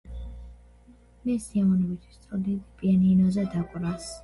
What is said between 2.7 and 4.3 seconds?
პიანინოზე დაკვრას.